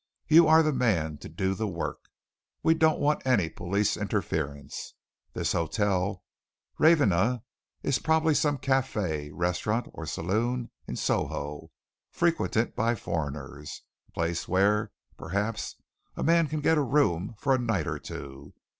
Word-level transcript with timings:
"You 0.27 0.47
are 0.47 0.63
the 0.63 0.73
man 0.73 1.19
to 1.19 1.29
do 1.29 1.53
the 1.53 1.67
work. 1.67 2.05
We 2.63 2.73
don't 2.73 2.99
want 2.99 3.23
any 3.23 3.49
police 3.49 3.95
interference. 3.95 4.95
This 5.33 5.51
Hotel 5.51 6.23
Ravenna 6.79 7.43
is 7.83 7.99
probably 7.99 8.33
some 8.33 8.57
café, 8.57 9.29
restaurant, 9.31 9.89
or 9.93 10.07
saloon 10.07 10.71
in 10.87 10.95
Soho, 10.95 11.69
frequented 12.09 12.75
by 12.75 12.95
foreigners 12.95 13.83
a 14.09 14.11
place 14.13 14.47
where, 14.47 14.91
perhaps, 15.19 15.75
a 16.17 16.23
man 16.23 16.47
can 16.47 16.61
get 16.61 16.79
a 16.79 16.81
room 16.81 17.35
for 17.37 17.53
a 17.53 17.59
night 17.59 17.85
or 17.85 17.99
two. 17.99 18.55